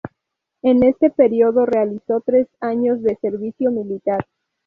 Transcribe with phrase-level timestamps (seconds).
[0.63, 4.25] En este periodo realizó tres años de servicio militar.